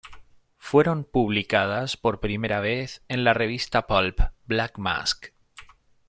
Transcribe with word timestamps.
Fueron 0.57 1.03
publicadas 1.03 1.95
por 1.95 2.19
primera 2.21 2.59
vez 2.59 3.03
en 3.07 3.23
la 3.23 3.35
revista 3.35 3.85
pulp 3.85 4.19
"Black 4.47 4.79
Mask". 4.79 5.27